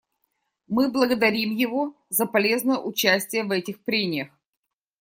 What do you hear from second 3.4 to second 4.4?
в этих прениях.